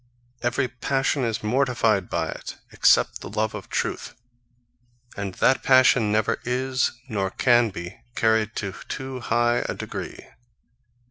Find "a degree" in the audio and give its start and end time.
9.69-10.25